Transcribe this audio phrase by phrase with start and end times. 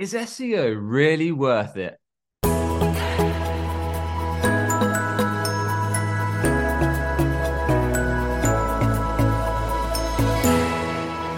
[0.00, 1.98] Is SEO really worth it?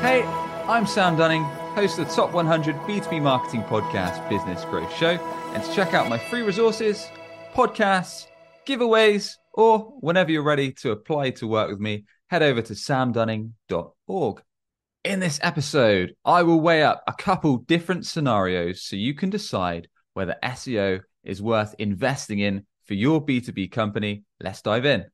[0.01, 0.23] Hey,
[0.69, 1.43] I'm Sam Dunning,
[1.75, 5.19] host of the Top 100 B2B Marketing Podcast Business Growth Show.
[5.55, 7.11] And to check out my free resources,
[7.57, 8.29] podcasts,
[8.65, 14.43] giveaways, or whenever you're ready to apply to work with me, head over to samdunning.org.
[15.05, 19.89] In this episode, I will weigh up a couple different scenarios so you can decide
[20.15, 24.23] whether SEO is worth investing in for your B2B company.
[24.41, 25.07] Let's dive in.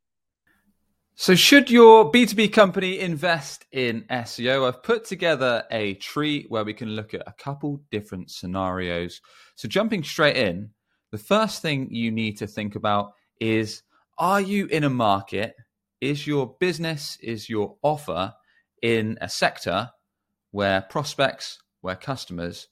[1.15, 4.69] So, should your B2B company invest in SEO?
[4.69, 9.23] I've put together a tree where we can look at a couple different scenarios.
[9.57, 10.69] So, jumping straight in,
[11.13, 13.83] the first thing you need to think about is
[14.19, 15.55] Are you in a market?
[16.03, 18.35] Is your business, is your offer
[18.83, 19.91] in a sector
[20.51, 22.69] where prospects, where customers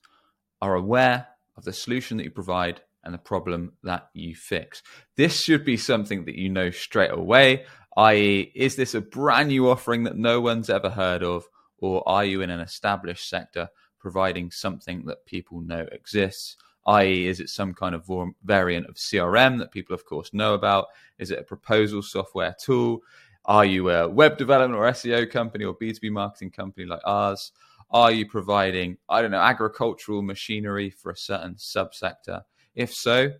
[0.60, 4.82] are aware of the solution that you provide and the problem that you fix?
[5.16, 7.64] This should be something that you know straight away
[7.96, 11.46] i.e., is this a brand new offering that no one's ever heard of,
[11.78, 16.56] or are you in an established sector providing something that people know exists?
[16.86, 18.08] i.e., is it some kind of
[18.44, 20.86] variant of CRM that people, of course, know about?
[21.18, 23.00] Is it a proposal software tool?
[23.46, 27.52] Are you a web development or SEO company or B2B marketing company like ours?
[27.90, 32.42] Are you providing, I don't know, agricultural machinery for a certain subsector?
[32.74, 33.30] If so,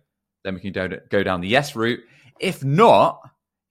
[0.43, 1.99] then we can go down the yes route.
[2.39, 3.19] If not,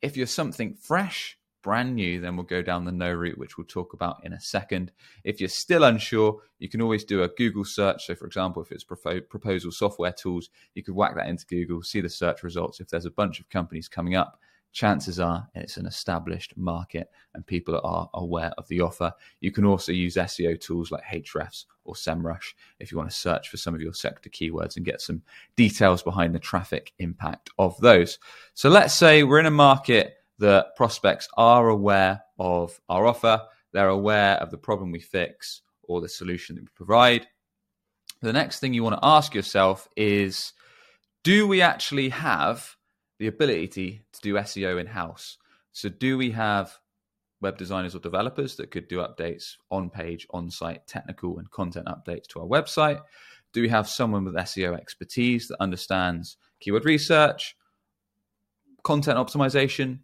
[0.02, 3.66] if you're something fresh, brand new, then we'll go down the no route, which we'll
[3.66, 4.92] talk about in a second.
[5.24, 8.06] If you're still unsure, you can always do a Google search.
[8.06, 12.02] So, for example, if it's proposal software tools, you could whack that into Google, see
[12.02, 12.78] the search results.
[12.78, 14.38] If there's a bunch of companies coming up,
[14.76, 19.10] chances are it's an established market and people are aware of the offer.
[19.40, 23.48] You can also use SEO tools like Ahrefs or SEMrush if you want to search
[23.48, 25.22] for some of your sector keywords and get some
[25.56, 28.18] details behind the traffic impact of those.
[28.52, 33.40] So let's say we're in a market that prospects are aware of our offer,
[33.72, 37.26] they're aware of the problem we fix or the solution that we provide.
[38.20, 40.52] The next thing you want to ask yourself is
[41.24, 42.76] do we actually have
[43.18, 45.38] the ability to do SEO in house.
[45.72, 46.78] So, do we have
[47.40, 51.86] web designers or developers that could do updates on page, on site, technical and content
[51.86, 53.00] updates to our website?
[53.52, 57.56] Do we have someone with SEO expertise that understands keyword research,
[58.82, 60.00] content optimization,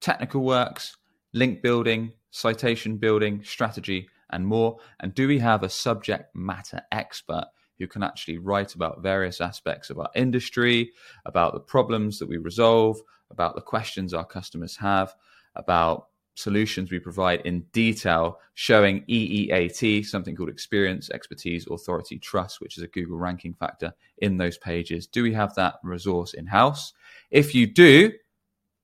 [0.00, 0.96] technical works,
[1.32, 4.78] link building, citation building, strategy, and more?
[5.00, 7.46] And do we have a subject matter expert
[7.80, 10.92] who can actually write about various aspects of our industry,
[11.24, 15.14] about the problems that we resolve, about the questions our customers have,
[15.56, 22.76] about solutions we provide in detail, showing EEAT, something called experience, expertise, authority, trust, which
[22.76, 25.06] is a Google ranking factor in those pages.
[25.06, 26.92] Do we have that resource in house?
[27.30, 28.12] If you do,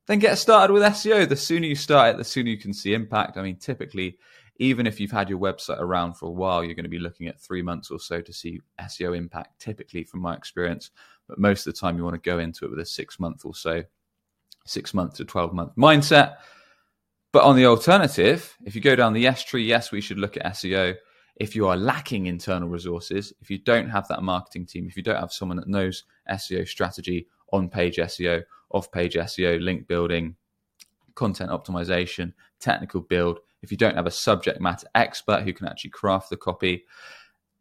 [0.06, 1.28] then get started with SEO.
[1.28, 3.36] The sooner you start it, the sooner you can see impact.
[3.36, 4.18] I mean, typically,
[4.58, 7.28] even if you've had your website around for a while, you're going to be looking
[7.28, 10.90] at three months or so to see SEO impact, typically from my experience.
[11.28, 13.44] But most of the time, you want to go into it with a six month
[13.44, 13.82] or so,
[14.64, 16.36] six month to 12 month mindset.
[17.32, 20.36] But on the alternative, if you go down the yes tree, yes, we should look
[20.36, 20.94] at SEO.
[21.36, 25.02] If you are lacking internal resources, if you don't have that marketing team, if you
[25.02, 30.34] don't have someone that knows SEO strategy, on page SEO, off page SEO, link building,
[31.14, 35.90] content optimization, technical build, if you don't have a subject matter expert who can actually
[35.90, 36.84] craft the copy,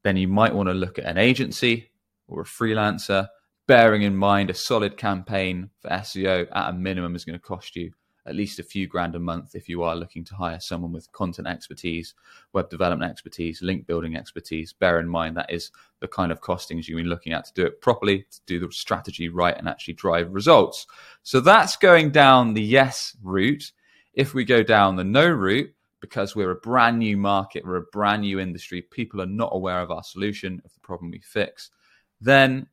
[0.04, 1.92] then you might want to look at an agency
[2.28, 3.28] or a freelancer,
[3.68, 7.76] bearing in mind a solid campaign for SEO at a minimum is going to cost
[7.76, 7.92] you
[8.26, 11.12] at least a few grand a month if you are looking to hire someone with
[11.12, 12.16] content expertise,
[12.54, 14.74] web development expertise, link building expertise.
[14.74, 17.66] Bear in mind that is the kind of costings you've been looking at to do
[17.66, 20.88] it properly, to do the strategy right, and actually drive results.
[21.22, 23.72] So that's going down the yes route.
[24.14, 25.75] If we go down the no route,
[26.06, 29.82] because we're a brand new market, we're a brand new industry, people are not aware
[29.82, 31.72] of our solution, of the problem we fix,
[32.22, 32.68] then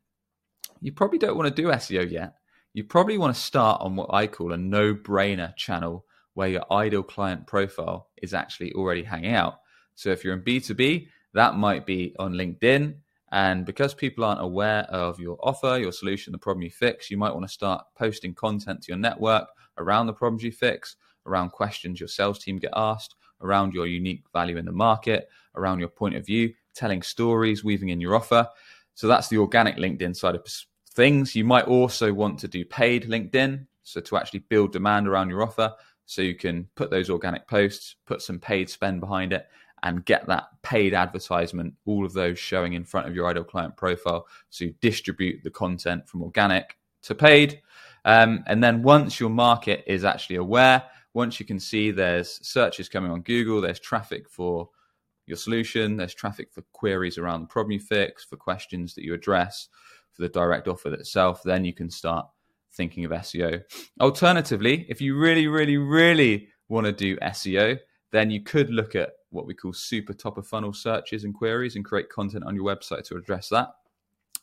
[0.83, 2.35] you probably don't want to do SEO yet.
[2.75, 6.71] You probably want to start on what I call a no brainer channel where your
[6.71, 9.61] ideal client profile is actually already hanging out.
[9.95, 12.97] So if you're in B2B, that might be on LinkedIn.
[13.31, 17.17] And because people aren't aware of your offer, your solution, the problem you fix, you
[17.17, 20.97] might want to start posting content to your network around the problems you fix,
[21.27, 25.79] around questions your sales team get asked, around your unique value in the market, around
[25.79, 28.49] your point of view, telling stories, weaving in your offer.
[28.95, 30.47] So that's the organic LinkedIn side of
[30.91, 31.35] things.
[31.35, 33.67] You might also want to do paid LinkedIn.
[33.85, 35.73] So to actually build demand around your offer,
[36.07, 39.49] so you can put those organic posts, put some paid spend behind it,
[39.83, 43.77] and get that paid advertisement, all of those showing in front of your ideal client
[43.77, 47.61] profile So you distribute the content from organic to paid.
[48.05, 50.83] Um, and then once your market is actually aware,
[51.15, 54.69] once you can see there's searches coming on Google, there's traffic for
[55.27, 59.15] your solution, there's traffic for queries around the problem you fix, for questions that you
[59.15, 59.69] address,
[60.13, 62.27] for the direct offer itself, then you can start
[62.73, 63.63] thinking of SEO.
[64.01, 67.79] Alternatively, if you really, really, really want to do SEO,
[68.11, 71.77] then you could look at what we call super top of funnel searches and queries
[71.77, 73.69] and create content on your website to address that.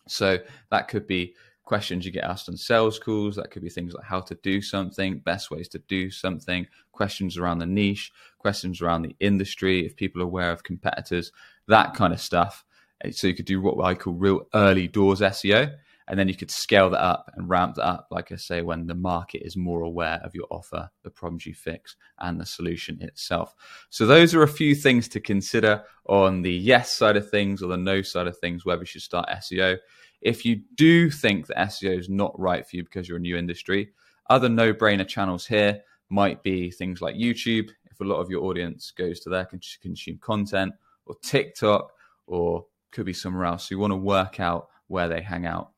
[0.08, 0.40] So
[0.72, 1.36] that could be
[1.70, 3.36] questions you get asked on sales calls.
[3.36, 7.38] That could be things like how to do something, best ways to do something, questions
[7.38, 11.32] around the niche, questions around the industry, if people are aware of competitors,
[11.68, 12.66] that kind of stuff.
[13.06, 15.72] Uh, so you could do what I call real early doors SEO
[16.10, 18.88] and then you could scale that up and ramp that up, like I say, when
[18.88, 23.00] the market is more aware of your offer, the problems you fix, and the solution
[23.04, 23.54] itself.
[23.92, 27.68] So, those are a few things to consider on the yes side of things or
[27.68, 29.78] the no side of things, whether you should start SEO.
[30.22, 33.38] If you do think that SEO is not right for you because you're a new
[33.38, 33.92] industry,
[34.30, 38.44] other no brainer channels here might be things like YouTube, if a lot of your
[38.44, 40.74] audience goes to there to consume content,
[41.06, 41.92] or TikTok,
[42.28, 43.68] or could be somewhere else.
[43.68, 45.72] So, you want to work out where they hang out.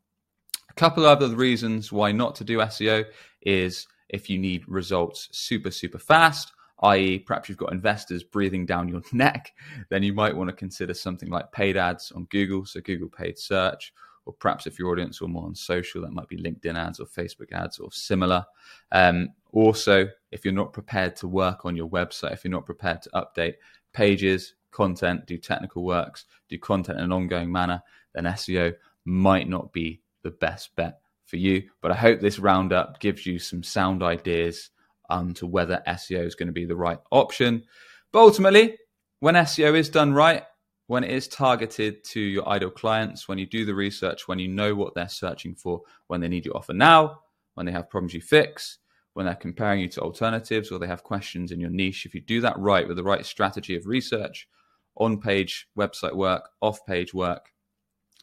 [0.70, 3.06] A couple of other reasons why not to do SEO
[3.42, 6.54] is if you need results super, super fast,
[6.84, 9.52] i.e., perhaps you've got investors breathing down your neck,
[9.90, 13.38] then you might want to consider something like paid ads on Google, so Google paid
[13.38, 13.94] search,
[14.26, 17.06] or perhaps if your audience were more on social, that might be LinkedIn ads or
[17.06, 18.46] Facebook ads or similar.
[18.92, 23.02] Um, also, if you're not prepared to work on your website, if you're not prepared
[23.04, 23.56] to update
[23.94, 27.82] pages, content, do technical works, do content in an ongoing manner,
[28.14, 28.74] then SEO
[29.06, 31.64] might not be the best bet for you.
[31.82, 34.70] But I hope this roundup gives you some sound ideas
[35.10, 37.64] um, to whether SEO is going to be the right option.
[38.12, 38.78] But ultimately,
[39.20, 40.44] when SEO is done right,
[40.92, 44.50] when it is targeted to your ideal clients, when you do the research, when you
[44.50, 47.22] know what they're searching for, when they need your offer now,
[47.54, 48.80] when they have problems you fix,
[49.14, 52.20] when they're comparing you to alternatives or they have questions in your niche, if you
[52.20, 54.50] do that right with the right strategy of research,
[54.98, 57.54] on page website work, off page work,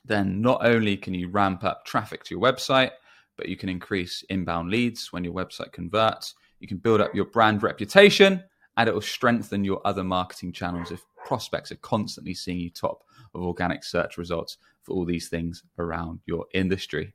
[0.05, 2.91] then not only can you ramp up traffic to your website,
[3.39, 6.35] but you can increase inbound leads when your website converts.
[6.61, 8.45] You can build up your brand reputation
[8.79, 13.03] and it will strengthen your other marketing channels if prospects are constantly seeing you top
[13.35, 17.13] of organic search results for all these things around your industry.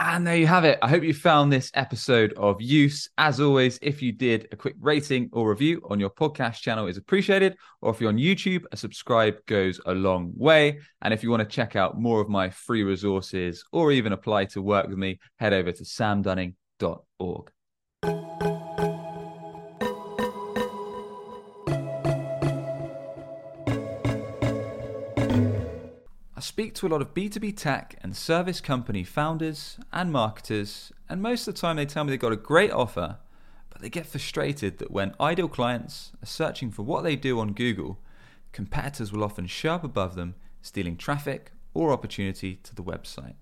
[0.00, 0.78] And there you have it.
[0.82, 3.08] I hope you found this episode of use.
[3.16, 6.98] As always, if you did, a quick rating or review on your podcast channel is
[6.98, 7.56] appreciated.
[7.80, 10.80] Or if you're on YouTube, a subscribe goes a long way.
[11.00, 14.46] And if you want to check out more of my free resources or even apply
[14.46, 17.53] to work with me, head over to samdunning.org.
[26.40, 31.46] speak to a lot of B2B tech and service company founders and marketers, and most
[31.46, 33.18] of the time they tell me they've got a great offer,
[33.70, 37.52] but they get frustrated that when ideal clients are searching for what they do on
[37.52, 38.00] Google,
[38.52, 43.34] competitors will often show up above them, stealing traffic or opportunity to the website.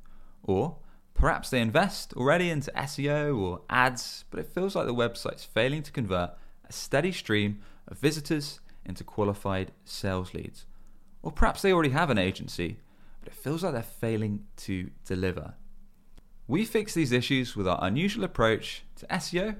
[0.43, 0.77] Or
[1.15, 5.83] perhaps they invest already into SEO or ads, but it feels like the website's failing
[5.83, 6.31] to convert
[6.69, 10.67] a steady stream of visitors into qualified sales leads.
[11.23, 12.79] Or perhaps they already have an agency
[13.23, 15.55] but it feels like they're failing to deliver.
[16.49, 19.57] We fix these issues with our unusual approach to SEO,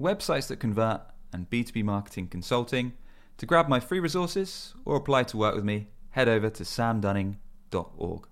[0.00, 1.00] websites that convert,
[1.32, 2.92] and B2B marketing consulting.
[3.38, 8.28] To grab my free resources or apply to work with me, head over to samdunning.org.